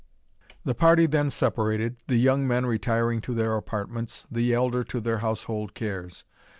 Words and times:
The 0.65 0.73
party 0.73 1.05
then 1.05 1.29
separated, 1.29 1.97
the 2.07 2.17
young 2.17 2.47
men 2.47 2.65
retiring 2.65 3.21
to 3.21 3.35
their 3.35 3.55
apartments, 3.55 4.25
the 4.31 4.51
elder 4.51 4.83
to 4.83 4.99
their 4.99 5.19
household 5.19 5.75
cares. 5.75 6.23